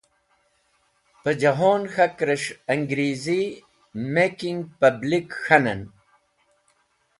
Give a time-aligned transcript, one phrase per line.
[1.21, 3.41] Pẽ jẽhon k̃hakẽrs̃h Ẽngrizi
[4.15, 5.81] (making Public) k̃hanẽn